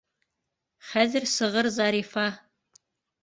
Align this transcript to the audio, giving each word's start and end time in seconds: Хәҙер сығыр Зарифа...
Хәҙер 0.91 1.27
сығыр 1.33 1.69
Зарифа... 1.75 2.23